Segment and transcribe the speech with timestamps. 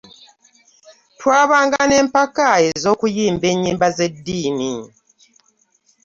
[1.19, 4.73] Twabanga ne mpaka ezokuyimba ennyimba ezeddini.